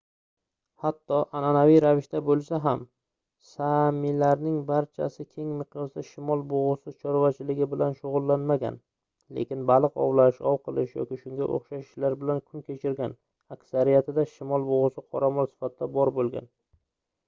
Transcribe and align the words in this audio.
hatto 0.83 1.17
anʼanaviy 1.39 1.75
ravishda 1.83 2.21
boʻlsa 2.29 2.59
ham 2.63 2.79
saamilarning 3.49 4.55
barchasi 4.69 5.25
keng 5.35 5.51
miqyosda 5.59 6.05
shimol 6.07 6.41
bugʻusi 6.55 6.93
chorvachiligi 7.05 7.67
bilan 7.75 7.95
shugʻullanmagan 7.99 8.79
lekin 9.39 9.63
baliq 9.75 10.01
ovlash 10.07 10.41
ov 10.55 10.59
qilish 10.69 10.97
yoki 11.01 11.21
shunga 11.21 11.51
oʻxshash 11.59 11.87
ishlar 11.89 12.19
bilan 12.25 12.43
kun 12.49 12.65
kechirgan 12.73 13.15
aksariyatida 13.59 14.27
shimol 14.35 14.69
bugʻusi 14.73 15.05
qoramol 15.13 15.53
sifatida 15.55 15.91
bor 15.99 16.17
boʻlgan 16.21 16.51